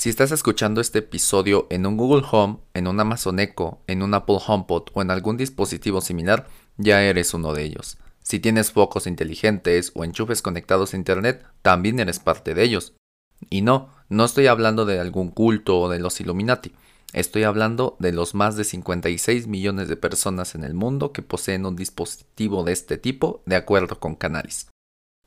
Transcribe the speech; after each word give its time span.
Si 0.00 0.08
estás 0.08 0.32
escuchando 0.32 0.80
este 0.80 1.00
episodio 1.00 1.66
en 1.68 1.84
un 1.84 1.98
Google 1.98 2.26
Home, 2.32 2.60
en 2.72 2.88
un 2.88 2.98
Amazon 2.98 3.38
Echo, 3.38 3.80
en 3.86 4.02
un 4.02 4.14
Apple 4.14 4.38
HomePod 4.46 4.84
o 4.94 5.02
en 5.02 5.10
algún 5.10 5.36
dispositivo 5.36 6.00
similar, 6.00 6.48
ya 6.78 7.02
eres 7.02 7.34
uno 7.34 7.52
de 7.52 7.64
ellos. 7.64 7.98
Si 8.22 8.40
tienes 8.40 8.72
focos 8.72 9.06
inteligentes 9.06 9.92
o 9.94 10.02
enchufes 10.02 10.40
conectados 10.40 10.94
a 10.94 10.96
Internet, 10.96 11.44
también 11.60 12.00
eres 12.00 12.18
parte 12.18 12.54
de 12.54 12.62
ellos. 12.62 12.94
Y 13.50 13.60
no, 13.60 13.90
no 14.08 14.24
estoy 14.24 14.46
hablando 14.46 14.86
de 14.86 14.98
algún 14.98 15.28
culto 15.28 15.78
o 15.78 15.90
de 15.90 15.98
los 15.98 16.18
Illuminati. 16.18 16.72
Estoy 17.12 17.42
hablando 17.42 17.98
de 17.98 18.12
los 18.14 18.34
más 18.34 18.56
de 18.56 18.64
56 18.64 19.48
millones 19.48 19.88
de 19.88 19.98
personas 19.98 20.54
en 20.54 20.64
el 20.64 20.72
mundo 20.72 21.12
que 21.12 21.20
poseen 21.20 21.66
un 21.66 21.76
dispositivo 21.76 22.64
de 22.64 22.72
este 22.72 22.96
tipo 22.96 23.42
de 23.44 23.56
acuerdo 23.56 24.00
con 24.00 24.14
Canalis. 24.14 24.70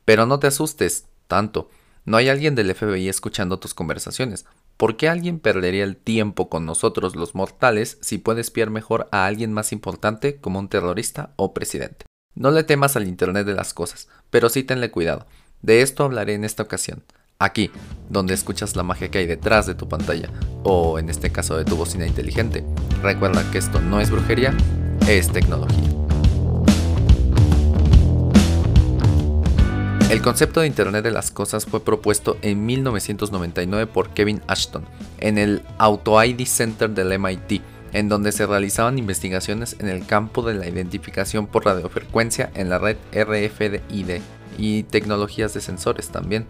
Pero 0.04 0.26
no 0.26 0.40
te 0.40 0.48
asustes 0.48 1.04
tanto. 1.28 1.70
No 2.06 2.18
hay 2.18 2.28
alguien 2.28 2.54
del 2.54 2.74
FBI 2.74 3.08
escuchando 3.08 3.58
tus 3.58 3.72
conversaciones. 3.72 4.44
¿Por 4.76 4.96
qué 4.96 5.08
alguien 5.08 5.38
perdería 5.38 5.84
el 5.84 5.96
tiempo 5.96 6.48
con 6.48 6.66
nosotros 6.66 7.14
los 7.14 7.34
mortales 7.34 7.98
si 8.00 8.18
puede 8.18 8.40
espiar 8.40 8.70
mejor 8.70 9.08
a 9.12 9.26
alguien 9.26 9.52
más 9.52 9.72
importante 9.72 10.36
como 10.36 10.58
un 10.58 10.68
terrorista 10.68 11.32
o 11.36 11.54
presidente? 11.54 12.06
No 12.34 12.50
le 12.50 12.64
temas 12.64 12.96
al 12.96 13.06
Internet 13.06 13.46
de 13.46 13.54
las 13.54 13.72
cosas, 13.72 14.08
pero 14.30 14.48
sí 14.48 14.64
tenle 14.64 14.90
cuidado. 14.90 15.26
De 15.62 15.82
esto 15.82 16.04
hablaré 16.04 16.34
en 16.34 16.44
esta 16.44 16.64
ocasión. 16.64 17.04
Aquí, 17.38 17.70
donde 18.10 18.34
escuchas 18.34 18.74
la 18.74 18.82
magia 18.82 19.10
que 19.10 19.18
hay 19.18 19.26
detrás 19.26 19.66
de 19.66 19.74
tu 19.74 19.88
pantalla, 19.88 20.30
o 20.64 20.98
en 20.98 21.08
este 21.08 21.30
caso 21.30 21.56
de 21.56 21.64
tu 21.64 21.76
bocina 21.76 22.06
inteligente. 22.06 22.64
Recuerda 23.02 23.48
que 23.52 23.58
esto 23.58 23.80
no 23.80 24.00
es 24.00 24.10
brujería, 24.10 24.56
es 25.08 25.30
tecnología. 25.30 26.03
El 30.14 30.22
concepto 30.22 30.60
de 30.60 30.68
Internet 30.68 31.02
de 31.02 31.10
las 31.10 31.32
Cosas 31.32 31.66
fue 31.66 31.84
propuesto 31.84 32.38
en 32.40 32.64
1999 32.64 33.88
por 33.88 34.10
Kevin 34.10 34.42
Ashton 34.46 34.84
en 35.18 35.38
el 35.38 35.62
Auto 35.76 36.22
ID 36.22 36.46
Center 36.46 36.88
del 36.88 37.18
MIT, 37.18 37.60
en 37.92 38.08
donde 38.08 38.30
se 38.30 38.46
realizaban 38.46 38.96
investigaciones 38.96 39.74
en 39.80 39.88
el 39.88 40.06
campo 40.06 40.42
de 40.42 40.54
la 40.54 40.68
identificación 40.68 41.48
por 41.48 41.64
radiofrecuencia 41.64 42.52
en 42.54 42.70
la 42.70 42.78
red 42.78 42.96
RFID 43.12 43.80
y 44.56 44.82
tecnologías 44.84 45.52
de 45.52 45.60
sensores 45.60 46.10
también. 46.10 46.46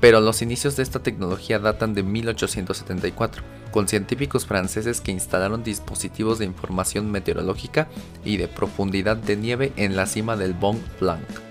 Pero 0.00 0.20
los 0.20 0.40
inicios 0.40 0.76
de 0.76 0.84
esta 0.84 1.02
tecnología 1.02 1.58
datan 1.58 1.94
de 1.94 2.04
1874, 2.04 3.42
con 3.72 3.88
científicos 3.88 4.46
franceses 4.46 5.00
que 5.00 5.10
instalaron 5.10 5.64
dispositivos 5.64 6.38
de 6.38 6.44
información 6.44 7.10
meteorológica 7.10 7.88
y 8.24 8.36
de 8.36 8.46
profundidad 8.46 9.16
de 9.16 9.36
nieve 9.36 9.72
en 9.74 9.96
la 9.96 10.06
cima 10.06 10.36
del 10.36 10.54
Mont 10.54 10.80
Blanc. 11.00 11.49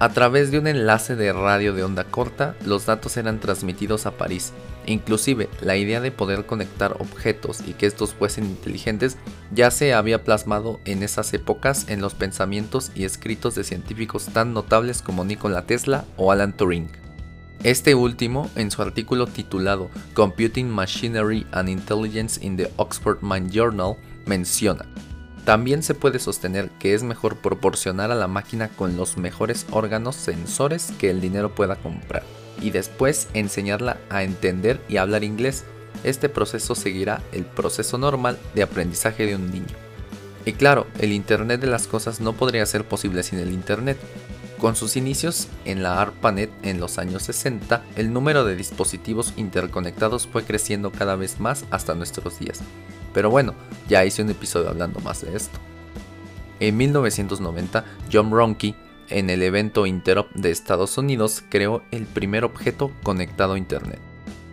A 0.00 0.10
través 0.10 0.52
de 0.52 0.60
un 0.60 0.68
enlace 0.68 1.16
de 1.16 1.32
radio 1.32 1.72
de 1.72 1.82
onda 1.82 2.04
corta, 2.04 2.54
los 2.64 2.86
datos 2.86 3.16
eran 3.16 3.40
transmitidos 3.40 4.06
a 4.06 4.12
París. 4.12 4.52
Inclusive, 4.86 5.48
la 5.60 5.76
idea 5.76 6.00
de 6.00 6.12
poder 6.12 6.46
conectar 6.46 6.94
objetos 7.00 7.62
y 7.66 7.72
que 7.72 7.86
estos 7.86 8.14
fuesen 8.14 8.44
inteligentes 8.44 9.16
ya 9.52 9.72
se 9.72 9.94
había 9.94 10.22
plasmado 10.22 10.78
en 10.84 11.02
esas 11.02 11.34
épocas 11.34 11.88
en 11.88 12.00
los 12.00 12.14
pensamientos 12.14 12.92
y 12.94 13.04
escritos 13.04 13.56
de 13.56 13.64
científicos 13.64 14.26
tan 14.26 14.54
notables 14.54 15.02
como 15.02 15.24
Nikola 15.24 15.62
Tesla 15.62 16.04
o 16.16 16.30
Alan 16.30 16.56
Turing. 16.56 16.88
Este 17.64 17.96
último, 17.96 18.48
en 18.54 18.70
su 18.70 18.82
artículo 18.82 19.26
titulado 19.26 19.90
Computing 20.14 20.70
Machinery 20.70 21.44
and 21.50 21.68
Intelligence 21.68 22.38
in 22.40 22.56
the 22.56 22.70
Oxford 22.76 23.18
Mind 23.20 23.50
Journal, 23.50 23.96
menciona 24.26 24.86
también 25.48 25.82
se 25.82 25.94
puede 25.94 26.18
sostener 26.18 26.68
que 26.78 26.92
es 26.92 27.02
mejor 27.02 27.38
proporcionar 27.38 28.10
a 28.10 28.14
la 28.14 28.28
máquina 28.28 28.68
con 28.68 28.98
los 28.98 29.16
mejores 29.16 29.64
órganos 29.70 30.14
sensores 30.14 30.92
que 30.98 31.08
el 31.08 31.22
dinero 31.22 31.54
pueda 31.54 31.76
comprar 31.76 32.22
y 32.60 32.68
después 32.68 33.28
enseñarla 33.32 33.96
a 34.10 34.24
entender 34.24 34.78
y 34.90 34.98
hablar 34.98 35.24
inglés. 35.24 35.64
Este 36.04 36.28
proceso 36.28 36.74
seguirá 36.74 37.22
el 37.32 37.46
proceso 37.46 37.96
normal 37.96 38.38
de 38.54 38.62
aprendizaje 38.62 39.24
de 39.24 39.36
un 39.36 39.50
niño. 39.50 39.74
Y 40.44 40.52
claro, 40.52 40.86
el 40.98 41.12
Internet 41.12 41.62
de 41.62 41.68
las 41.68 41.86
Cosas 41.86 42.20
no 42.20 42.34
podría 42.34 42.66
ser 42.66 42.84
posible 42.86 43.22
sin 43.22 43.38
el 43.38 43.50
Internet. 43.50 43.96
Con 44.58 44.76
sus 44.76 44.98
inicios 44.98 45.48
en 45.64 45.82
la 45.82 46.02
ARPANET 46.02 46.50
en 46.62 46.78
los 46.78 46.98
años 46.98 47.22
60, 47.22 47.84
el 47.96 48.12
número 48.12 48.44
de 48.44 48.54
dispositivos 48.54 49.32
interconectados 49.38 50.26
fue 50.26 50.44
creciendo 50.44 50.92
cada 50.92 51.16
vez 51.16 51.40
más 51.40 51.64
hasta 51.70 51.94
nuestros 51.94 52.38
días. 52.38 52.60
Pero 53.12 53.30
bueno, 53.30 53.54
ya 53.88 54.04
hice 54.04 54.22
un 54.22 54.30
episodio 54.30 54.68
hablando 54.68 55.00
más 55.00 55.22
de 55.22 55.34
esto. 55.34 55.58
En 56.60 56.76
1990, 56.76 57.84
John 58.12 58.30
Ronke, 58.30 58.74
en 59.08 59.30
el 59.30 59.42
evento 59.42 59.86
Interop 59.86 60.30
de 60.34 60.50
Estados 60.50 60.98
Unidos, 60.98 61.42
creó 61.48 61.82
el 61.90 62.04
primer 62.04 62.44
objeto 62.44 62.90
conectado 63.02 63.54
a 63.54 63.58
Internet. 63.58 64.00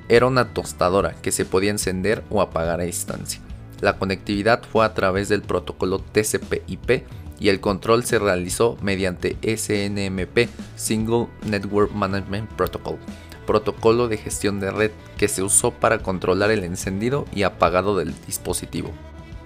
Era 0.07 0.27
una 0.27 0.53
tostadora 0.53 1.16
que 1.21 1.31
se 1.31 1.45
podía 1.45 1.71
encender 1.71 2.23
o 2.29 2.41
apagar 2.41 2.79
a 2.79 2.85
distancia. 2.85 3.41
La 3.81 3.97
conectividad 3.97 4.63
fue 4.63 4.85
a 4.85 4.93
través 4.93 5.29
del 5.29 5.41
protocolo 5.41 5.99
TCP/IP 5.99 7.03
y 7.39 7.49
el 7.49 7.59
control 7.59 8.05
se 8.05 8.19
realizó 8.19 8.77
mediante 8.81 9.37
SNMP, 9.41 10.47
Single 10.75 11.27
Network 11.45 11.91
Management 11.91 12.49
Protocol, 12.53 12.97
protocolo 13.45 14.07
de 14.07 14.17
gestión 14.17 14.59
de 14.59 14.72
red 14.72 14.91
que 15.17 15.28
se 15.28 15.44
usó 15.44 15.72
para 15.72 16.00
controlar 16.00 16.51
el 16.51 16.63
encendido 16.63 17.25
y 17.33 17.44
apagado 17.44 17.97
del 17.97 18.13
dispositivo. 18.25 18.91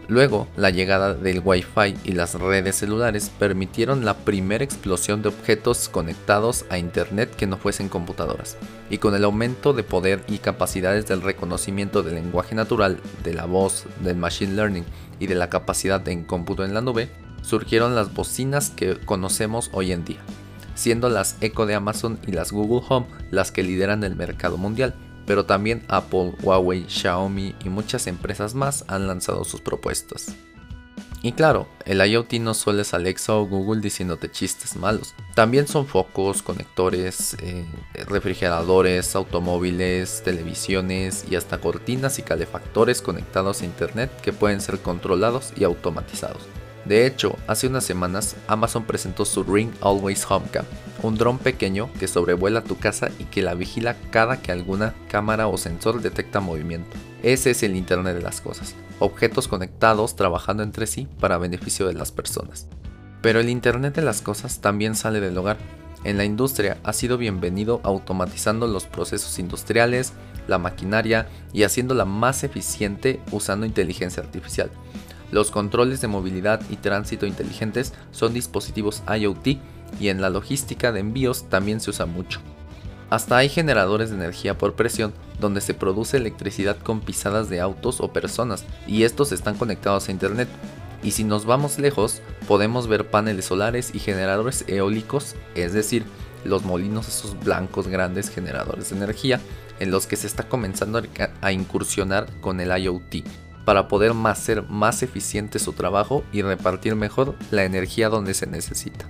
Luego, 0.10 0.48
la 0.58 0.72
llegada 0.72 1.14
del 1.14 1.44
Wi-Fi 1.46 1.96
y 2.04 2.14
las 2.14 2.34
redes 2.34 2.78
celulares 2.78 3.30
permitieron 3.38 4.06
la 4.06 4.18
primera 4.18 4.64
explosión 4.64 5.22
de 5.22 5.30
objetos 5.30 5.88
conectados 5.88 6.66
a 6.72 6.80
Internet 6.80 7.36
que 7.36 7.46
no 7.46 7.58
fuesen 7.58 7.90
computadoras, 7.90 8.58
y 8.90 8.98
con 8.98 9.14
el 9.14 9.24
aumento 9.24 9.72
de 9.72 9.84
poder 9.84 10.24
y 10.28 10.40
capacidades 10.40 11.06
del 11.06 11.22
reconocimiento 11.22 12.02
del 12.02 12.16
lenguaje 12.16 12.56
natural, 12.56 13.00
de 13.24 13.36
la 13.36 13.46
voz, 13.46 13.86
del 14.04 14.18
machine 14.18 14.56
learning 14.56 14.86
y 15.20 15.28
de 15.28 15.36
la 15.36 15.52
capacidad 15.52 16.06
en 16.08 16.24
cómputo 16.24 16.66
en 16.66 16.74
la 16.74 16.82
nube, 16.82 17.12
surgieron 17.44 17.94
las 17.94 18.12
bocinas 18.12 18.72
que 18.72 18.98
conocemos 18.98 19.70
hoy 19.74 19.92
en 19.92 20.06
día 20.06 20.22
siendo 20.80 21.10
las 21.10 21.36
Echo 21.42 21.66
de 21.66 21.76
Amazon 21.76 22.20
y 22.26 22.32
las 22.32 22.52
Google 22.52 22.86
Home 22.90 23.08
las 23.32 23.52
que 23.52 23.64
lideran 23.64 24.04
el 24.04 24.16
mercado 24.16 24.58
mundial, 24.58 24.96
pero 25.26 25.46
también 25.46 25.84
Apple, 25.90 26.34
Huawei, 26.42 26.86
Xiaomi 26.88 27.54
y 27.64 27.70
muchas 27.70 28.08
empresas 28.08 28.56
más 28.56 28.86
han 28.88 29.06
lanzado 29.06 29.44
sus 29.44 29.62
propuestas. 29.62 30.36
Y 31.22 31.34
claro, 31.34 31.68
el 31.86 32.00
IoT 32.00 32.36
no 32.36 32.54
solo 32.54 32.82
es 32.82 32.94
Alexa 32.94 33.36
o 33.36 33.46
Google 33.46 33.82
diciéndote 33.82 34.32
chistes 34.32 34.78
malos. 34.78 35.14
También 35.36 35.68
son 35.68 35.86
focos, 35.86 36.42
conectores, 36.42 37.36
eh, 37.42 37.66
refrigeradores, 38.08 39.16
automóviles, 39.18 40.22
televisiones 40.24 41.26
y 41.30 41.36
hasta 41.36 41.58
cortinas 41.58 42.20
y 42.20 42.24
calefactores 42.24 43.02
conectados 43.02 43.62
a 43.62 43.66
Internet 43.66 44.10
que 44.22 44.32
pueden 44.32 44.62
ser 44.62 44.80
controlados 44.80 45.52
y 45.58 45.66
automatizados. 45.66 46.42
De 46.90 47.06
hecho, 47.06 47.38
hace 47.46 47.68
unas 47.68 47.84
semanas 47.84 48.36
Amazon 48.48 48.84
presentó 48.84 49.24
su 49.24 49.44
Ring 49.44 49.70
Always 49.80 50.26
Home 50.28 50.48
Cam, 50.52 50.66
un 51.04 51.18
dron 51.20 51.38
pequeño 51.38 51.88
que 52.00 52.08
sobrevuela 52.08 52.64
tu 52.64 52.80
casa 52.80 53.12
y 53.20 53.26
que 53.26 53.44
la 53.44 53.54
vigila 53.54 53.96
cada 54.10 54.42
que 54.42 54.52
alguna 54.52 54.96
cámara 55.08 55.48
o 55.48 55.56
sensor 55.60 56.02
detecta 56.02 56.40
movimiento. 56.40 56.98
Ese 57.22 57.52
es 57.52 57.62
el 57.62 57.76
Internet 57.76 58.16
de 58.16 58.24
las 58.24 58.42
Cosas, 58.42 58.74
objetos 58.98 59.48
conectados 59.48 60.16
trabajando 60.16 60.64
entre 60.64 60.88
sí 60.88 61.08
para 61.20 61.38
beneficio 61.38 61.86
de 61.86 61.94
las 61.94 62.12
personas. 62.12 62.66
Pero 63.22 63.40
el 63.40 63.50
Internet 63.50 63.94
de 63.94 64.02
las 64.02 64.24
Cosas 64.24 64.60
también 64.60 64.96
sale 64.96 65.20
del 65.20 65.38
hogar. 65.38 65.58
En 66.06 66.18
la 66.18 66.26
industria 66.26 66.78
ha 66.84 66.94
sido 66.94 67.20
bienvenido 67.20 67.82
automatizando 67.84 68.66
los 68.66 68.88
procesos 68.88 69.38
industriales, 69.38 70.14
la 70.48 70.58
maquinaria 70.58 71.28
y 71.54 71.62
haciéndola 71.62 72.06
más 72.06 72.44
eficiente 72.44 73.20
usando 73.32 73.68
inteligencia 73.68 74.24
artificial. 74.24 74.72
Los 75.32 75.52
controles 75.52 76.02
de 76.02 76.08
movilidad 76.08 76.62
y 76.70 76.78
tránsito 76.78 77.26
inteligentes 77.26 77.94
son 78.12 78.34
dispositivos 78.34 79.04
IoT 79.08 79.60
y 80.00 80.10
en 80.10 80.22
la 80.22 80.30
logística 80.30 80.92
de 80.92 81.02
envíos 81.02 81.50
también 81.50 81.80
se 81.80 81.92
usa 81.92 82.06
mucho. 82.06 82.40
Hasta 83.10 83.38
hay 83.38 83.50
generadores 83.50 84.10
de 84.10 84.18
energía 84.18 84.58
por 84.58 84.74
presión 84.74 85.14
donde 85.40 85.62
se 85.62 85.74
produce 85.74 86.18
electricidad 86.18 86.78
con 86.78 87.02
pisadas 87.02 87.50
de 87.50 87.60
autos 87.60 88.02
o 88.02 88.14
personas 88.14 88.66
y 88.88 89.04
estos 89.04 89.32
están 89.32 89.56
conectados 89.56 90.08
a 90.08 90.12
internet. 90.12 90.48
Y 91.02 91.12
si 91.12 91.24
nos 91.24 91.46
vamos 91.46 91.80
lejos, 91.80 92.22
podemos 92.48 92.88
ver 92.88 93.10
paneles 93.10 93.46
solares 93.46 93.96
y 93.96 94.00
generadores 94.00 94.66
eólicos, 94.68 95.36
es 95.56 95.74
decir, 95.74 96.04
los 96.44 96.64
molinos 96.66 97.08
esos 97.08 97.40
blancos 97.40 97.88
grandes 97.88 98.30
generadores 98.30 98.90
de 98.90 98.98
energía 98.98 99.40
en 99.80 99.92
los 99.92 100.08
que 100.08 100.16
se 100.16 100.28
está 100.28 100.48
comenzando 100.48 101.02
a 101.42 101.52
incursionar 101.52 102.28
con 102.42 102.60
el 102.60 102.78
IoT 102.78 103.24
para 103.70 103.88
poder 103.88 104.14
hacer 104.26 104.64
más 104.64 105.04
eficiente 105.04 105.60
su 105.60 105.74
trabajo 105.74 106.24
y 106.34 106.42
repartir 106.42 106.96
mejor 106.96 107.36
la 107.52 107.66
energía 107.66 108.10
donde 108.10 108.34
se 108.34 108.48
necesita. 108.48 109.06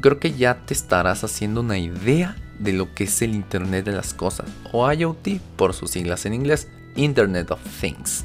Creo 0.00 0.20
que 0.20 0.30
ya 0.30 0.64
te 0.64 0.74
estarás 0.74 1.24
haciendo 1.24 1.60
una 1.60 1.76
idea 1.76 2.36
de 2.60 2.72
lo 2.72 2.94
que 2.94 3.02
es 3.02 3.20
el 3.22 3.34
Internet 3.34 3.84
de 3.84 3.90
las 3.90 4.14
Cosas, 4.14 4.46
o 4.70 4.88
IoT 4.92 5.40
por 5.56 5.74
sus 5.74 5.90
siglas 5.90 6.24
en 6.24 6.34
inglés, 6.34 6.68
Internet 6.94 7.50
of 7.50 7.58
Things. 7.80 8.24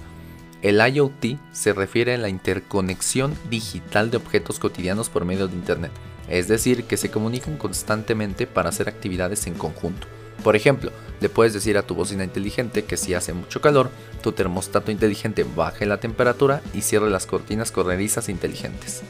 El 0.62 0.80
IoT 0.80 1.40
se 1.52 1.74
refiere 1.74 2.14
a 2.14 2.20
la 2.20 2.30
interconexión 2.30 3.34
digital 3.50 4.12
de 4.12 4.18
objetos 4.18 4.60
cotidianos 4.60 5.10
por 5.10 5.26
medio 5.26 5.48
de 5.48 5.56
Internet, 5.56 5.94
es 6.30 6.48
decir, 6.48 6.84
que 6.84 6.96
se 6.96 7.10
comunican 7.10 7.58
constantemente 7.58 8.46
para 8.46 8.70
hacer 8.70 8.88
actividades 8.88 9.48
en 9.48 9.56
conjunto. 9.56 10.06
Por 10.44 10.56
ejemplo, 10.56 10.92
Le 11.22 11.30
puedes 11.30 11.54
decir 11.54 11.78
a 11.78 11.84
tu 11.84 11.94
bocina 11.94 12.24
inteligente 12.24 12.84
que 12.84 12.98
si 12.98 13.14
hace 13.14 13.32
mucho 13.32 13.62
calor, 13.62 13.92
tu 14.24 14.32
termostato 14.32 14.90
inteligente 14.90 15.46
baje 15.56 15.86
la 15.86 16.00
temperatura 16.00 16.62
y 16.74 16.82
cierre 16.82 17.12
las 17.12 17.28
cortinas 17.28 17.72
corredizas 17.72 18.28
inteligentes. 18.28 19.04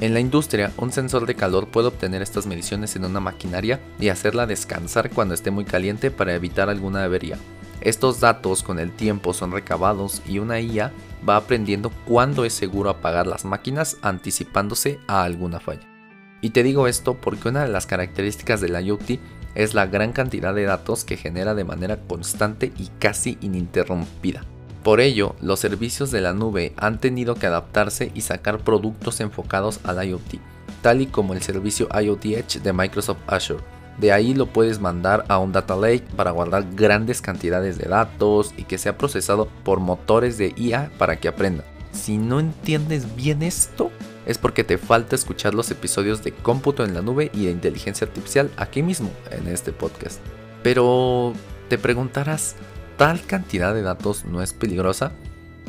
En 0.00 0.14
la 0.14 0.20
industria, 0.20 0.72
un 0.76 0.92
sensor 0.92 1.26
de 1.26 1.34
calor 1.34 1.66
puede 1.66 1.88
obtener 1.88 2.22
estas 2.22 2.46
mediciones 2.46 2.94
en 2.94 3.04
una 3.04 3.18
maquinaria 3.18 3.80
y 3.98 4.10
hacerla 4.10 4.46
descansar 4.46 5.10
cuando 5.10 5.34
esté 5.34 5.50
muy 5.50 5.64
caliente 5.64 6.12
para 6.12 6.34
evitar 6.34 6.70
alguna 6.70 7.02
avería. 7.02 7.36
Estos 7.80 8.20
datos 8.20 8.62
con 8.62 8.78
el 8.78 8.92
tiempo 8.92 9.34
son 9.34 9.50
recabados 9.50 10.22
y 10.26 10.38
una 10.38 10.60
IA 10.60 10.92
va 11.28 11.36
aprendiendo 11.36 11.90
cuándo 12.06 12.44
es 12.44 12.52
seguro 12.52 12.90
apagar 12.90 13.26
las 13.26 13.44
máquinas 13.44 13.96
anticipándose 14.02 15.00
a 15.08 15.24
alguna 15.24 15.58
falla. 15.58 15.88
Y 16.42 16.50
te 16.50 16.62
digo 16.62 16.86
esto 16.86 17.14
porque 17.14 17.48
una 17.48 17.64
de 17.64 17.68
las 17.70 17.86
características 17.86 18.60
del 18.60 18.82
IoT 18.82 19.18
es 19.54 19.74
la 19.74 19.86
gran 19.86 20.12
cantidad 20.12 20.54
de 20.54 20.64
datos 20.64 21.04
que 21.04 21.16
genera 21.16 21.54
de 21.54 21.64
manera 21.64 21.98
constante 22.06 22.72
y 22.78 22.88
casi 22.98 23.38
ininterrumpida. 23.40 24.44
Por 24.82 25.00
ello, 25.00 25.34
los 25.40 25.60
servicios 25.60 26.10
de 26.10 26.20
la 26.20 26.32
nube 26.32 26.72
han 26.76 26.98
tenido 26.98 27.34
que 27.34 27.46
adaptarse 27.46 28.10
y 28.14 28.22
sacar 28.22 28.60
productos 28.60 29.20
enfocados 29.20 29.80
al 29.84 30.06
IoT, 30.06 30.40
tal 30.82 31.02
y 31.02 31.06
como 31.06 31.34
el 31.34 31.42
servicio 31.42 31.88
IoT 31.92 32.24
Edge 32.26 32.60
de 32.60 32.72
Microsoft 32.72 33.18
Azure 33.26 33.62
de 34.00 34.12
ahí 34.12 34.32
lo 34.32 34.46
puedes 34.46 34.80
mandar 34.80 35.26
a 35.28 35.38
un 35.38 35.52
data 35.52 35.76
lake 35.76 36.04
para 36.16 36.30
guardar 36.30 36.64
grandes 36.74 37.20
cantidades 37.20 37.76
de 37.76 37.88
datos 37.88 38.54
y 38.56 38.64
que 38.64 38.78
sea 38.78 38.96
procesado 38.96 39.48
por 39.62 39.80
motores 39.80 40.38
de 40.38 40.54
IA 40.56 40.90
para 40.96 41.16
que 41.16 41.28
aprenda. 41.28 41.64
Si 41.92 42.18
no 42.18 42.40
entiendes 42.40 43.16
bien 43.16 43.42
esto, 43.42 43.90
es 44.26 44.38
porque 44.38 44.64
te 44.64 44.78
falta 44.78 45.16
escuchar 45.16 45.54
los 45.54 45.70
episodios 45.70 46.22
de 46.22 46.32
cómputo 46.32 46.84
en 46.84 46.94
la 46.94 47.02
nube 47.02 47.30
y 47.34 47.46
de 47.46 47.50
inteligencia 47.50 48.06
artificial 48.06 48.50
aquí 48.56 48.82
mismo 48.82 49.10
en 49.30 49.48
este 49.48 49.72
podcast. 49.72 50.20
Pero 50.62 51.32
te 51.68 51.78
preguntarás, 51.78 52.56
¿tal 52.96 53.22
cantidad 53.22 53.74
de 53.74 53.82
datos 53.82 54.24
no 54.24 54.42
es 54.42 54.52
peligrosa? 54.52 55.12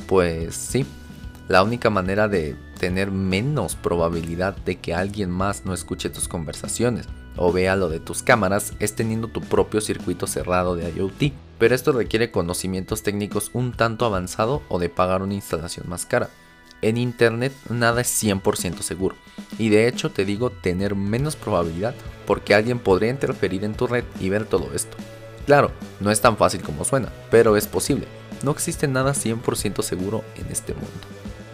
Pues 0.07 0.55
sí, 0.55 0.85
la 1.47 1.63
única 1.63 1.89
manera 1.89 2.27
de 2.27 2.55
tener 2.79 3.11
menos 3.11 3.75
probabilidad 3.75 4.55
de 4.57 4.77
que 4.77 4.93
alguien 4.93 5.29
más 5.29 5.65
no 5.65 5.73
escuche 5.73 6.09
tus 6.09 6.27
conversaciones 6.27 7.07
o 7.37 7.51
vea 7.51 7.75
lo 7.75 7.89
de 7.89 7.99
tus 7.99 8.23
cámaras 8.23 8.73
es 8.79 8.95
teniendo 8.95 9.27
tu 9.27 9.41
propio 9.41 9.81
circuito 9.81 10.27
cerrado 10.27 10.75
de 10.75 10.91
IoT, 10.91 11.33
pero 11.61 11.75
esto 11.75 11.91
requiere 11.91 12.31
conocimientos 12.31 13.03
técnicos 13.03 13.51
un 13.53 13.71
tanto 13.71 14.05
avanzado 14.05 14.63
o 14.67 14.79
de 14.79 14.89
pagar 14.89 15.21
una 15.21 15.35
instalación 15.35 15.87
más 15.87 16.07
cara. 16.07 16.31
En 16.81 16.97
Internet 16.97 17.53
nada 17.69 18.01
es 18.01 18.07
100% 18.23 18.79
seguro, 18.81 19.15
y 19.59 19.69
de 19.69 19.87
hecho 19.87 20.09
te 20.09 20.25
digo 20.25 20.49
tener 20.49 20.95
menos 20.95 21.35
probabilidad 21.35 21.93
porque 22.25 22.55
alguien 22.55 22.79
podría 22.79 23.11
interferir 23.11 23.63
en 23.63 23.75
tu 23.75 23.85
red 23.85 24.05
y 24.19 24.29
ver 24.29 24.45
todo 24.45 24.73
esto. 24.73 24.97
Claro, 25.45 25.69
no 25.99 26.09
es 26.09 26.19
tan 26.19 26.35
fácil 26.35 26.63
como 26.63 26.83
suena, 26.83 27.13
pero 27.29 27.55
es 27.55 27.67
posible. 27.67 28.07
No 28.41 28.49
existe 28.49 28.87
nada 28.87 29.11
100% 29.11 29.83
seguro 29.83 30.23
en 30.37 30.51
este 30.51 30.73
mundo. 30.73 30.89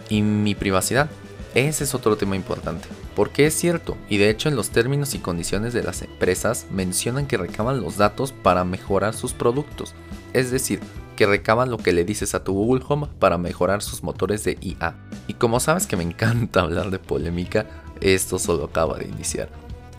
¿Y 0.08 0.22
mi 0.22 0.54
privacidad? 0.54 1.10
Ese 1.58 1.82
es 1.82 1.92
otro 1.92 2.16
tema 2.16 2.36
importante, 2.36 2.86
porque 3.16 3.46
es 3.46 3.54
cierto, 3.54 3.96
y 4.08 4.18
de 4.18 4.30
hecho 4.30 4.48
en 4.48 4.54
los 4.54 4.70
términos 4.70 5.16
y 5.16 5.18
condiciones 5.18 5.72
de 5.72 5.82
las 5.82 6.02
empresas 6.02 6.66
mencionan 6.70 7.26
que 7.26 7.36
recaban 7.36 7.80
los 7.80 7.96
datos 7.96 8.30
para 8.30 8.62
mejorar 8.62 9.12
sus 9.12 9.32
productos, 9.32 9.92
es 10.34 10.52
decir, 10.52 10.78
que 11.16 11.26
recaban 11.26 11.68
lo 11.68 11.78
que 11.78 11.92
le 11.92 12.04
dices 12.04 12.36
a 12.36 12.44
tu 12.44 12.52
Google 12.52 12.84
Home 12.86 13.08
para 13.18 13.38
mejorar 13.38 13.82
sus 13.82 14.04
motores 14.04 14.44
de 14.44 14.56
IA. 14.60 14.94
Y 15.26 15.34
como 15.34 15.58
sabes 15.58 15.88
que 15.88 15.96
me 15.96 16.04
encanta 16.04 16.60
hablar 16.60 16.92
de 16.92 17.00
polémica, 17.00 17.66
esto 18.00 18.38
solo 18.38 18.66
acaba 18.66 18.96
de 18.96 19.08
iniciar. 19.08 19.48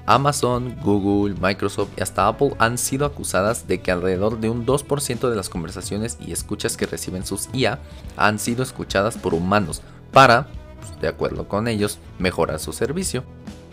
Amazon, 0.05 0.77
Google, 0.81 1.35
Microsoft 1.41 1.89
y 1.97 2.01
hasta 2.01 2.29
Apple 2.29 2.53
han 2.59 2.77
sido 2.77 3.05
acusadas 3.05 3.67
de 3.67 3.81
que 3.81 3.91
alrededor 3.91 4.39
de 4.39 4.49
un 4.49 4.65
2% 4.65 5.29
de 5.29 5.35
las 5.35 5.49
conversaciones 5.49 6.17
y 6.25 6.31
escuchas 6.31 6.77
que 6.77 6.85
reciben 6.85 7.25
sus 7.25 7.49
IA 7.51 7.79
han 8.15 8.39
sido 8.39 8.63
escuchadas 8.63 9.17
por 9.17 9.33
humanos 9.33 9.81
para 10.13 10.47
de 11.01 11.07
acuerdo 11.07 11.47
con 11.47 11.67
ellos, 11.67 11.99
mejorar 12.17 12.59
su 12.59 12.73
servicio. 12.73 13.23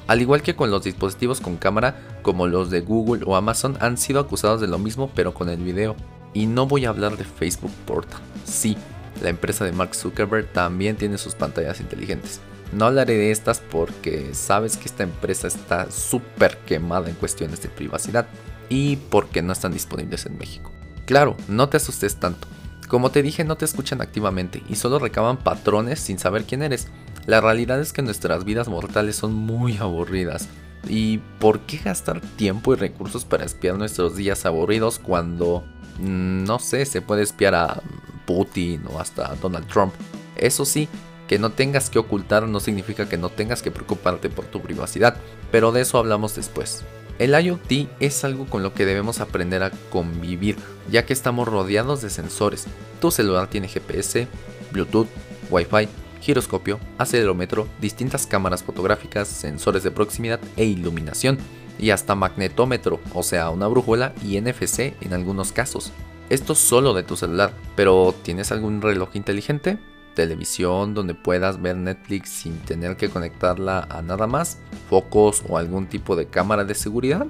Al 0.07 0.21
igual 0.21 0.43
que 0.43 0.55
con 0.55 0.71
los 0.71 0.85
dispositivos 0.85 1.41
con 1.41 1.57
cámara 1.57 1.97
como 2.23 2.47
los 2.47 2.71
de 2.71 2.81
Google 2.81 3.25
o 3.27 3.37
Amazon 3.37 3.77
han 3.81 3.99
sido 3.99 4.21
acusados 4.21 4.61
de 4.61 4.69
lo 4.69 4.79
mismo 4.79 5.11
pero 5.15 5.35
con 5.35 5.49
el 5.49 5.63
video. 5.63 5.97
Y 6.33 6.47
no 6.47 6.67
voy 6.67 6.85
a 6.85 6.91
hablar 6.91 7.17
de 7.17 7.25
Facebook 7.25 7.73
Portal. 7.87 8.21
Sí, 8.45 8.77
la 9.23 9.31
empresa 9.31 9.65
de 9.65 9.73
Mark 9.73 9.95
Zuckerberg 9.95 10.53
también 10.53 10.97
tiene 10.97 11.19
sus 11.19 11.35
pantallas 11.35 11.81
inteligentes. 11.81 12.41
No 12.73 12.87
hablaré 12.87 13.15
de 13.15 13.31
estas 13.31 13.61
porque 13.61 14.35
sabes 14.35 14.77
que 14.77 14.87
esta 14.87 15.03
empresa 15.03 15.47
está 15.47 15.91
súper 15.91 16.59
quemada 16.59 17.09
en 17.09 17.15
cuestiones 17.15 17.63
de 17.63 17.69
privacidad 17.69 18.27
y 18.69 18.97
porque 18.97 19.43
no 19.43 19.53
están 19.53 19.73
disponibles 19.73 20.27
en 20.27 20.37
México. 20.37 20.71
Claro, 21.07 21.37
no 21.49 21.69
te 21.69 21.77
asustes 21.77 22.17
tanto. 22.17 22.49
Como 22.89 23.11
te 23.11 23.23
dije, 23.23 23.45
no 23.45 23.57
te 23.57 23.65
escuchan 23.65 24.01
activamente 24.01 24.63
y 24.69 24.77
solo 24.77 24.99
recaban 24.99 25.39
patrones 25.39 26.01
sin 26.01 26.19
saber 26.19 26.45
quién 26.45 26.63
eres. 26.63 26.89
La 27.27 27.41
realidad 27.41 27.81
es 27.81 27.93
que 27.93 28.03
nuestras 28.03 28.45
vidas 28.45 28.69
mortales 28.69 29.17
son 29.17 29.35
muy 29.35 29.77
aburridas. 29.79 30.49
¿Y 30.89 31.19
por 31.41 31.61
qué 31.61 31.79
gastar 31.79 32.21
tiempo 32.21 32.73
y 32.73 32.77
recursos 32.77 33.25
para 33.25 33.45
espiar 33.45 33.77
nuestros 33.77 34.17
días 34.17 34.47
aburridos 34.47 35.01
cuando, 35.01 35.65
mm, 35.99 36.45
no 36.45 36.61
sé, 36.61 36.85
se 36.87 37.03
puede 37.03 37.23
espiar 37.23 37.57
a 37.57 37.83
Putin 38.25 38.85
o 38.89 39.01
hasta 39.01 39.35
Donald 39.37 39.67
Trump? 39.67 39.93
Eso 40.37 40.65
sí, 40.65 40.89
que 41.27 41.41
no 41.41 41.51
tengas 41.51 41.91
que 41.91 41.99
ocultar 41.99 42.47
no 42.47 42.61
significa 42.61 43.09
que 43.09 43.19
no 43.19 43.31
tengas 43.31 43.63
que 43.63 43.73
preocuparte 43.73 44.31
por 44.31 44.45
tu 44.45 44.61
privacidad, 44.61 45.17
pero 45.51 45.73
de 45.73 45.81
eso 45.81 45.99
hablamos 45.99 46.37
después. 46.37 46.85
El 47.19 47.33
IoT 47.33 47.89
es 47.99 48.25
algo 48.25 48.45
con 48.47 48.63
lo 48.63 48.75
que 48.75 48.85
debemos 48.85 49.21
aprender 49.21 49.63
a 49.63 49.71
convivir, 49.91 50.57
ya 50.91 51.07
que 51.07 51.15
estamos 51.15 51.49
rodeados 51.49 52.03
de 52.03 52.11
sensores. 52.11 52.67
Tu 53.01 53.11
celular 53.11 53.49
tiene 53.49 53.69
GPS, 53.69 54.29
Bluetooth, 54.71 55.09
Wi-Fi, 55.51 55.89
giroscopio, 56.21 56.79
acelerómetro, 56.99 57.69
distintas 57.81 58.27
cámaras 58.27 58.63
fotográficas, 58.63 59.29
sensores 59.29 59.83
de 59.83 59.91
proximidad 59.91 60.41
e 60.57 60.65
iluminación, 60.67 61.39
y 61.79 61.91
hasta 61.91 62.15
magnetómetro, 62.15 63.01
o 63.15 63.23
sea, 63.23 63.51
una 63.51 63.67
brújula 63.67 64.15
y 64.23 64.41
NFC 64.41 64.95
en 65.01 65.13
algunos 65.15 65.53
casos. 65.53 65.93
Esto 66.29 66.55
solo 66.55 66.93
de 66.95 67.03
tu 67.03 67.17
celular, 67.17 67.53
pero 67.77 68.15
¿tienes 68.23 68.51
algún 68.51 68.83
reloj 68.83 69.11
inteligente? 69.15 69.79
Televisión 70.17 70.95
donde 70.95 71.15
puedas 71.15 71.63
ver 71.63 71.77
Netflix 71.77 72.31
sin 72.31 72.59
tener 72.59 72.97
que 72.97 73.09
conectarla 73.09 73.87
a 73.89 74.03
nada 74.03 74.27
más, 74.27 74.59
focos 74.91 75.45
o 75.49 75.59
algún 75.59 75.87
tipo 75.87 76.17
de 76.17 76.27
cámara 76.27 76.65
de 76.65 76.75
seguridad, 76.75 77.27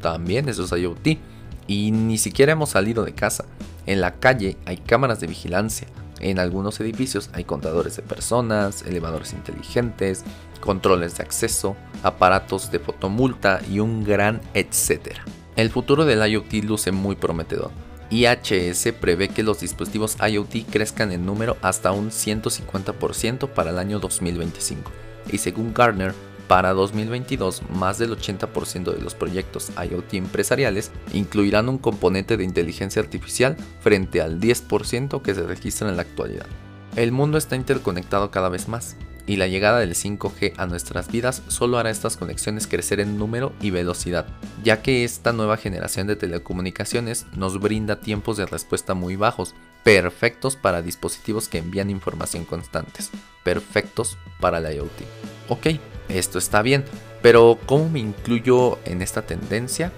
también 0.00 0.48
eso 0.48 0.62
es 0.64 0.70
IoT. 0.70 1.18
Y 1.66 1.90
ni 1.90 2.16
siquiera 2.18 2.52
hemos 2.52 2.70
salido 2.70 3.04
de 3.04 3.12
casa. 3.12 3.44
En 3.86 4.00
la 4.00 4.12
calle 4.12 4.56
hay 4.66 4.76
cámaras 4.76 5.18
de 5.18 5.26
vigilancia. 5.26 5.88
En 6.20 6.38
algunos 6.38 6.78
edificios 6.78 7.28
hay 7.32 7.42
contadores 7.42 7.96
de 7.96 8.02
personas, 8.02 8.82
elevadores 8.82 9.32
inteligentes, 9.32 10.22
controles 10.60 11.16
de 11.16 11.24
acceso, 11.24 11.76
aparatos 12.04 12.70
de 12.70 12.78
fotomulta 12.78 13.60
y 13.68 13.80
un 13.80 14.04
gran 14.04 14.40
etcétera. 14.54 15.24
El 15.56 15.70
futuro 15.70 16.04
del 16.04 16.24
IoT 16.30 16.52
luce 16.64 16.92
muy 16.92 17.16
prometedor 17.16 17.85
IHS 18.10 18.92
prevé 19.00 19.28
que 19.28 19.42
los 19.42 19.60
dispositivos 19.60 20.16
IoT 20.20 20.70
crezcan 20.70 21.12
en 21.12 21.26
número 21.26 21.56
hasta 21.62 21.92
un 21.92 22.10
150% 22.10 23.48
para 23.48 23.70
el 23.70 23.78
año 23.78 23.98
2025. 23.98 24.90
Y 25.32 25.38
según 25.38 25.74
Gartner, 25.74 26.14
para 26.46 26.72
2022 26.72 27.62
más 27.70 27.98
del 27.98 28.16
80% 28.16 28.94
de 28.94 29.02
los 29.02 29.14
proyectos 29.14 29.72
IoT 29.76 30.14
empresariales 30.14 30.92
incluirán 31.12 31.68
un 31.68 31.78
componente 31.78 32.36
de 32.36 32.44
inteligencia 32.44 33.02
artificial 33.02 33.56
frente 33.80 34.20
al 34.20 34.40
10% 34.40 35.22
que 35.22 35.34
se 35.34 35.42
registra 35.42 35.88
en 35.88 35.96
la 35.96 36.02
actualidad. 36.02 36.46
El 36.94 37.10
mundo 37.10 37.36
está 37.36 37.56
interconectado 37.56 38.30
cada 38.30 38.48
vez 38.48 38.68
más 38.68 38.96
y 39.26 39.36
la 39.36 39.46
llegada 39.48 39.80
del 39.80 39.94
5G 39.94 40.54
a 40.56 40.66
nuestras 40.66 41.10
vidas 41.10 41.42
solo 41.48 41.78
hará 41.78 41.90
estas 41.90 42.16
conexiones 42.16 42.66
crecer 42.66 43.00
en 43.00 43.18
número 43.18 43.52
y 43.60 43.70
velocidad, 43.70 44.26
ya 44.62 44.82
que 44.82 45.04
esta 45.04 45.32
nueva 45.32 45.56
generación 45.56 46.06
de 46.06 46.16
telecomunicaciones 46.16 47.26
nos 47.34 47.60
brinda 47.60 48.00
tiempos 48.00 48.36
de 48.36 48.46
respuesta 48.46 48.94
muy 48.94 49.16
bajos, 49.16 49.54
perfectos 49.82 50.56
para 50.56 50.82
dispositivos 50.82 51.48
que 51.48 51.58
envían 51.58 51.90
información 51.90 52.44
constantes, 52.44 53.10
perfectos 53.44 54.18
para 54.40 54.60
la 54.60 54.72
IoT. 54.72 55.02
Ok, 55.48 55.66
esto 56.08 56.38
está 56.38 56.62
bien, 56.62 56.84
pero 57.22 57.58
¿cómo 57.66 57.88
me 57.88 58.00
incluyo 58.00 58.78
en 58.84 59.02
esta 59.02 59.22
tendencia? 59.22 59.92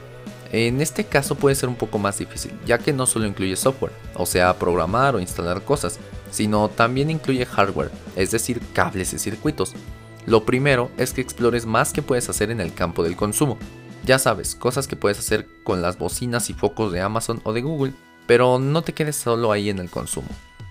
En 0.51 0.81
este 0.81 1.05
caso 1.05 1.35
puede 1.35 1.55
ser 1.55 1.69
un 1.69 1.75
poco 1.75 1.99
más 1.99 2.19
difícil, 2.19 2.53
ya 2.65 2.79
que 2.79 2.93
no 2.93 3.07
solo 3.07 3.27
incluye 3.27 3.55
software, 3.57 3.93
o 4.15 4.25
sea, 4.25 4.59
programar 4.59 5.15
o 5.15 5.21
instalar 5.21 5.63
cosas, 5.63 5.99
sino 6.31 6.69
también 6.69 7.11
incluye 7.11 7.45
hardware, 7.45 7.91
es 8.17 8.31
decir, 8.31 8.61
cables 8.73 9.13
y 9.13 9.19
circuitos. 9.19 9.75
Lo 10.27 10.45
primero 10.45 10.91
es 10.97 11.13
que 11.13 11.21
explores 11.21 11.67
más 11.67 11.93
que 11.93 12.03
puedes 12.03 12.29
hacer 12.29 12.51
en 12.51 12.61
el 12.61 12.73
campo 12.73 13.03
del 13.03 13.17
consumo. 13.17 13.59
Ya 14.05 14.19
sabes, 14.19 14.55
cosas 14.55 14.87
que 14.87 14.97
puedes 14.97 15.19
hacer 15.19 15.47
con 15.65 15.83
las 15.83 15.99
bocinas 15.99 16.49
y 16.49 16.55
focos 16.55 16.93
de 16.93 17.01
Amazon 17.01 17.41
o 17.45 17.53
de 17.53 17.63
Google, 17.63 17.93
pero 18.27 18.59
no 18.59 18.83
te 18.83 18.95
quedes 18.95 19.17
solo 19.17 19.53
ahí 19.53 19.69
en 19.69 19.79
el 19.79 19.91
consumo. 19.91 20.29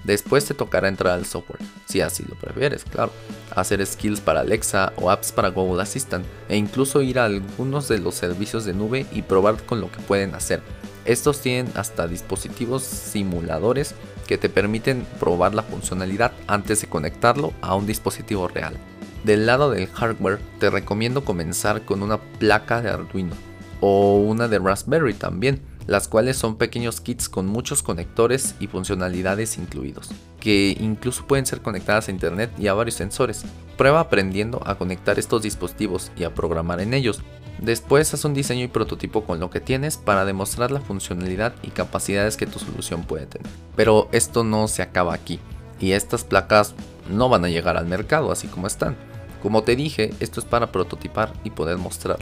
Después 0.08 0.46
te 0.46 0.54
tocará 0.54 0.88
entrar 0.88 1.16
al 1.16 1.26
software, 1.26 1.60
si 1.86 2.00
así 2.00 2.24
lo 2.24 2.36
prefieres, 2.36 2.86
claro. 2.86 3.12
Hacer 3.54 3.86
skills 3.86 4.22
para 4.22 4.40
Alexa 4.40 4.94
o 4.96 5.12
apps 5.12 5.34
para 5.34 5.50
Google 5.50 5.84
Assistant 5.84 6.26
e 6.48 6.56
incluso 6.56 7.02
ir 7.02 7.20
a 7.20 7.26
algunos 7.26 7.90
de 7.90 8.00
los 8.00 8.16
servicios 8.16 8.64
de 8.64 8.74
nube 8.74 9.06
y 9.12 9.24
probar 9.24 9.62
con 9.66 9.82
lo 9.82 9.92
que 9.92 10.00
pueden 10.00 10.34
hacer. 10.34 10.62
Estos 11.04 11.42
tienen 11.42 11.70
hasta 11.76 12.08
dispositivos 12.08 12.84
simuladores 12.84 13.96
que 14.28 14.38
te 14.38 14.48
permiten 14.48 15.06
probar 15.20 15.54
la 15.54 15.64
funcionalidad 15.64 16.32
antes 16.48 16.80
de 16.80 16.88
conectarlo 16.88 17.52
a 17.60 17.76
un 17.76 17.86
dispositivo 17.86 18.48
real. 18.48 18.78
Del 19.26 19.46
lado 19.46 19.72
del 19.72 19.88
hardware, 19.88 20.40
te 20.62 20.70
recomiendo 20.70 21.26
comenzar 21.26 21.84
con 21.84 22.02
una 22.02 22.18
placa 22.18 22.82
de 22.82 22.92
Arduino 22.92 23.36
o 23.82 24.20
una 24.20 24.48
de 24.48 24.60
Raspberry 24.60 25.16
también, 25.16 25.62
las 25.88 26.08
cuales 26.08 26.38
son 26.38 26.58
pequeños 26.58 27.02
kits 27.02 27.30
con 27.30 27.48
muchos 27.48 27.82
conectores 27.82 28.56
y 28.60 28.68
funcionalidades 28.68 29.58
incluidos, 29.58 30.10
que 30.40 30.78
incluso 30.80 31.26
pueden 31.26 31.46
ser 31.46 31.62
conectadas 31.62 32.08
a 32.08 32.12
internet 32.12 32.52
y 32.60 32.68
a 32.68 32.74
varios 32.74 32.96
sensores. 32.96 33.44
Prueba 33.78 34.02
aprendiendo 34.02 34.62
a 34.66 34.76
conectar 34.76 35.18
estos 35.18 35.42
dispositivos 35.42 36.12
y 36.18 36.26
a 36.26 36.34
programar 36.34 36.82
en 36.82 36.94
ellos. 36.94 37.22
Después 37.60 38.14
haz 38.14 38.26
un 38.26 38.34
diseño 38.34 38.66
y 38.66 38.68
prototipo 38.68 39.24
con 39.24 39.40
lo 39.40 39.50
que 39.50 39.62
tienes 39.62 39.98
para 39.98 40.26
demostrar 40.26 40.70
la 40.72 40.82
funcionalidad 40.82 41.56
y 41.64 41.70
capacidades 41.70 42.38
que 42.38 42.46
tu 42.46 42.60
solución 42.60 43.04
puede 43.04 43.26
tener. 43.26 43.52
Pero 43.76 44.10
esto 44.12 44.44
no 44.44 44.68
se 44.68 44.84
acaba 44.84 45.14
aquí, 45.14 45.40
y 45.80 45.94
estas 45.94 46.24
placas 46.24 46.76
no 47.10 47.30
van 47.30 47.46
a 47.46 47.50
llegar 47.50 47.78
al 47.78 47.88
mercado 47.88 48.32
así 48.32 48.48
como 48.48 48.68
están. 48.68 48.96
Como 49.42 49.64
te 49.64 49.76
dije, 49.76 50.14
esto 50.20 50.40
es 50.40 50.46
para 50.46 50.72
prototipar 50.72 51.34
y 51.44 51.52
poder 51.52 51.78
mostrar. 51.78 52.20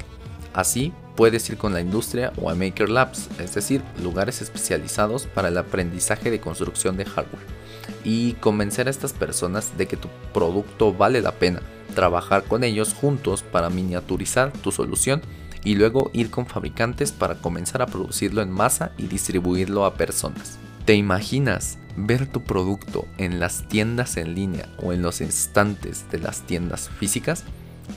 Así 0.54 0.94
puedes 1.16 1.50
ir 1.50 1.58
con 1.58 1.74
la 1.74 1.82
industria 1.82 2.32
o 2.42 2.50
a 2.50 2.56
Maker 2.56 2.90
Labs, 2.90 3.30
es 3.40 3.54
decir, 3.54 3.82
lugares 4.04 4.42
especializados 4.42 5.28
para 5.28 5.48
el 5.48 5.58
aprendizaje 5.58 6.32
de 6.32 6.40
construcción 6.40 6.98
de 6.98 7.06
hardware, 7.06 7.46
y 8.04 8.34
convencer 8.34 8.88
a 8.88 8.92
estas 8.92 9.14
personas 9.14 9.78
de 9.78 9.88
que 9.88 9.98
tu 9.98 10.10
producto 10.34 10.94
vale 10.94 11.22
la 11.22 11.34
pena, 11.34 11.62
trabajar 11.94 12.44
con 12.44 12.64
ellos 12.64 12.94
juntos 12.94 13.44
para 13.44 13.70
miniaturizar 13.70 14.52
tu 14.52 14.72
solución 14.72 15.22
y 15.64 15.76
luego 15.76 16.12
ir 16.14 16.30
con 16.30 16.46
fabricantes 16.46 17.12
para 17.12 17.36
comenzar 17.36 17.82
a 17.82 17.88
producirlo 17.88 18.42
en 18.42 18.52
masa 18.52 18.92
y 18.98 19.08
distribuirlo 19.08 19.86
a 19.86 19.96
personas. 19.96 20.58
¿Te 20.86 20.94
imaginas 20.94 21.80
ver 21.98 22.28
tu 22.28 22.44
producto 22.44 23.08
en 23.18 23.40
las 23.40 23.68
tiendas 23.68 24.18
en 24.18 24.36
línea 24.36 24.70
o 24.78 24.94
en 24.94 25.02
los 25.02 25.22
estantes 25.22 26.10
de 26.12 26.20
las 26.20 26.42
tiendas 26.42 26.90
físicas? 27.00 27.44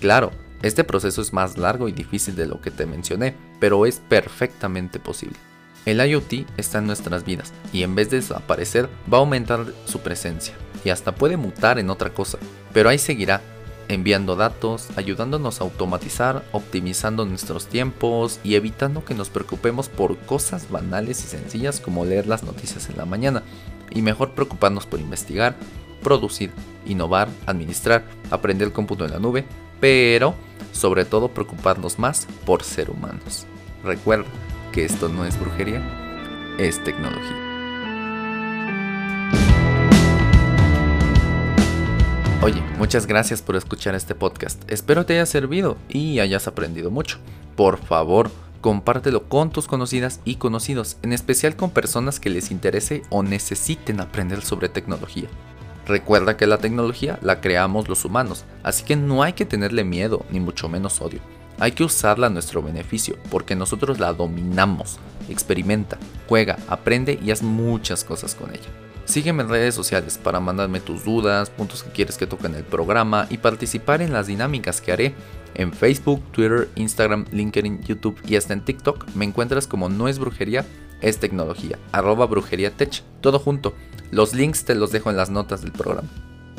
Claro, 0.01 0.31
este 0.63 0.85
proceso 0.85 1.23
es 1.23 1.33
más 1.33 1.57
largo 1.57 1.89
y 1.89 1.93
difícil 1.93 2.35
de 2.35 2.47
lo 2.47 2.61
que 2.61 2.71
te 2.71 2.87
mencioné, 2.87 3.35
pero 3.61 3.87
es 3.87 4.01
perfectamente 4.09 4.99
posible. 4.99 5.37
El 5.87 6.07
IoT 6.07 6.47
está 6.57 6.79
en 6.79 6.87
nuestras 6.87 7.25
vidas 7.25 7.53
y 7.73 7.83
en 7.83 7.95
vez 7.95 8.11
de 8.11 8.19
desaparecer 8.19 8.89
va 9.13 9.19
a 9.19 9.21
aumentar 9.21 9.67
su 9.87 10.01
presencia 10.01 10.55
y 10.85 10.91
hasta 10.91 11.15
puede 11.15 11.37
mutar 11.37 11.79
en 11.79 11.91
otra 11.91 12.11
cosa, 12.11 12.39
pero 12.73 12.89
ahí 12.89 12.99
seguirá 12.99 13.41
enviando 13.89 14.37
datos, 14.37 14.89
ayudándonos 14.97 15.61
a 15.61 15.65
automatizar, 15.65 16.45
optimizando 16.53 17.25
nuestros 17.25 17.67
tiempos 17.67 18.39
y 18.45 18.55
evitando 18.55 19.05
que 19.05 19.15
nos 19.15 19.31
preocupemos 19.31 19.89
por 19.89 20.19
cosas 20.19 20.71
banales 20.71 21.25
y 21.25 21.27
sencillas 21.27 21.81
como 21.81 22.05
leer 22.05 22.27
las 22.27 22.43
noticias 22.43 22.91
en 22.91 22.99
la 22.99 23.07
mañana, 23.07 23.43
y 23.91 24.03
mejor 24.03 24.33
preocuparnos 24.33 24.85
por 24.85 25.01
investigar, 25.01 25.57
producir, 26.03 26.51
innovar, 26.87 27.29
administrar, 27.47 28.05
aprender 28.31 28.73
cómputo 28.73 29.07
en 29.07 29.13
la 29.13 29.19
nube, 29.19 29.47
pero 29.81 30.35
sobre 30.73 31.05
todo 31.05 31.29
preocuparnos 31.29 31.99
más 31.99 32.27
por 32.45 32.63
ser 32.63 32.91
humanos. 32.91 33.47
Recuerda 33.85 34.27
que 34.73 34.85
esto 34.85 35.09
no 35.09 35.25
es 35.25 35.39
brujería, 35.39 35.83
es 36.59 36.83
tecnología. 36.85 37.49
Oye, 42.41 42.63
muchas 42.79 43.07
gracias 43.07 43.43
por 43.43 43.57
escuchar 43.57 43.95
este 43.97 44.15
podcast. 44.15 44.63
Espero 44.71 45.05
te 45.05 45.15
haya 45.15 45.27
servido 45.27 45.77
y 45.89 46.21
hayas 46.21 46.47
aprendido 46.47 46.91
mucho. 46.91 47.19
Por 47.57 47.79
favor, 47.79 48.31
compártelo 48.61 49.25
con 49.25 49.51
tus 49.51 49.67
conocidas 49.67 50.21
y 50.25 50.37
conocidos, 50.37 50.99
en 51.03 51.13
especial 51.13 51.57
con 51.57 51.71
personas 51.71 52.21
que 52.21 52.31
les 52.31 52.51
interese 52.53 53.03
o 53.11 53.25
necesiten 53.25 54.01
aprender 54.01 54.43
sobre 54.43 54.69
tecnología. 54.69 55.29
Recuerda 55.89 56.37
que 56.37 56.47
la 56.47 56.59
tecnología 56.59 57.19
la 57.23 57.41
creamos 57.41 57.89
los 57.89 58.05
humanos, 58.05 58.45
así 58.63 58.85
que 58.85 58.95
no 58.95 59.23
hay 59.23 59.33
que 59.33 59.47
tenerle 59.47 59.85
miedo, 59.85 60.27
ni 60.31 60.39
mucho 60.39 60.69
menos 60.69 61.01
odio. 61.01 61.21
Hay 61.59 61.73
que 61.73 61.83
usarla 61.83 62.27
a 62.27 62.31
nuestro 62.31 62.63
beneficio, 62.63 63.17
porque 63.31 63.57
nosotros 63.57 63.99
la 63.99 64.13
dominamos. 64.13 64.99
Experimenta, 65.31 65.97
juega, 66.29 66.59
aprende 66.69 67.19
y 67.25 67.31
haz 67.31 67.43
muchas 67.43 68.05
cosas 68.05 68.35
con 68.35 68.51
ella. 68.51 68.69
Sígueme 69.07 69.43
en 69.43 69.49
redes 69.49 69.75
sociales 69.75 70.21
para 70.23 70.41
mandarme 70.41 70.81
tus 70.81 71.07
dudas, 71.07 71.49
puntos 71.49 71.83
que 71.83 71.91
quieres 71.91 72.19
que 72.19 72.27
toque 72.27 72.49
en 72.49 72.57
el 72.57 72.65
programa 72.65 73.27
y 73.31 73.39
participar 73.39 74.03
en 74.03 74.13
las 74.13 74.27
dinámicas 74.27 74.83
que 74.83 74.93
haré. 74.93 75.15
En 75.55 75.73
Facebook, 75.73 76.23
Twitter, 76.33 76.69
Instagram, 76.75 77.25
LinkedIn, 77.33 77.83
YouTube 77.83 78.21
y 78.29 78.37
hasta 78.37 78.53
en 78.53 78.63
TikTok 78.63 79.07
me 79.15 79.25
encuentras 79.25 79.67
como 79.67 79.89
No 79.89 80.07
es 80.07 80.19
Brujería, 80.19 80.67
es 81.01 81.19
Tecnología, 81.19 81.79
arroba 81.93 82.27
Brujería 82.27 82.77
Tech, 82.77 83.03
todo 83.23 83.39
junto. 83.39 83.75
Los 84.11 84.33
links 84.33 84.65
te 84.65 84.75
los 84.75 84.91
dejo 84.91 85.11
en 85.11 85.17
las 85.17 85.29
notas 85.29 85.61
del 85.61 85.73
programa. 85.73 86.09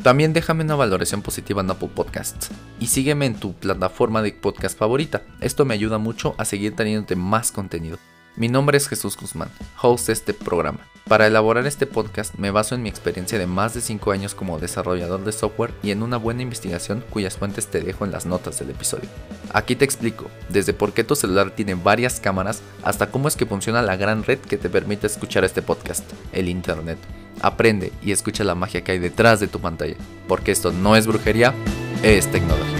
También 0.04 0.32
déjame 0.32 0.62
una 0.62 0.76
valoración 0.76 1.20
positiva 1.20 1.62
en 1.62 1.70
Apple 1.70 1.90
Podcasts 1.94 2.48
y 2.78 2.86
sígueme 2.86 3.26
en 3.26 3.34
tu 3.34 3.54
plataforma 3.54 4.22
de 4.22 4.32
podcast 4.32 4.78
favorita. 4.78 5.22
Esto 5.40 5.64
me 5.64 5.74
ayuda 5.74 5.98
mucho 5.98 6.36
a 6.38 6.44
seguir 6.44 6.76
teniéndote 6.76 7.16
más 7.16 7.50
contenido. 7.50 7.98
Mi 8.36 8.48
nombre 8.48 8.78
es 8.78 8.88
Jesús 8.88 9.16
Guzmán, 9.16 9.50
host 9.82 10.06
de 10.06 10.12
este 10.12 10.32
programa. 10.32 10.78
Para 11.08 11.26
elaborar 11.26 11.66
este 11.66 11.86
podcast 11.86 12.36
me 12.36 12.52
baso 12.52 12.76
en 12.76 12.82
mi 12.82 12.88
experiencia 12.88 13.36
de 13.36 13.48
más 13.48 13.74
de 13.74 13.80
5 13.80 14.12
años 14.12 14.36
como 14.36 14.60
desarrollador 14.60 15.24
de 15.24 15.32
software 15.32 15.74
y 15.82 15.90
en 15.90 16.04
una 16.04 16.18
buena 16.18 16.42
investigación 16.42 17.04
cuyas 17.10 17.36
fuentes 17.36 17.66
te 17.66 17.80
dejo 17.80 18.04
en 18.04 18.12
las 18.12 18.26
notas 18.26 18.60
del 18.60 18.70
episodio. 18.70 19.08
Aquí 19.52 19.74
te 19.74 19.84
explico, 19.84 20.30
desde 20.48 20.72
por 20.72 20.92
qué 20.92 21.02
tu 21.02 21.16
celular 21.16 21.50
tiene 21.50 21.74
varias 21.74 22.20
cámaras 22.20 22.62
hasta 22.84 23.10
cómo 23.10 23.26
es 23.26 23.34
que 23.34 23.44
funciona 23.44 23.82
la 23.82 23.96
gran 23.96 24.22
red 24.22 24.38
que 24.38 24.56
te 24.56 24.70
permite 24.70 25.08
escuchar 25.08 25.44
este 25.44 25.62
podcast, 25.62 26.04
el 26.32 26.48
Internet. 26.48 26.98
Aprende 27.40 27.92
y 28.02 28.12
escucha 28.12 28.44
la 28.44 28.54
magia 28.54 28.82
que 28.82 28.92
hay 28.92 28.98
detrás 28.98 29.40
de 29.40 29.48
tu 29.48 29.60
pantalla, 29.60 29.96
porque 30.28 30.52
esto 30.52 30.72
no 30.72 30.96
es 30.96 31.06
brujería, 31.06 31.54
es 32.02 32.30
tecnología. 32.30 32.79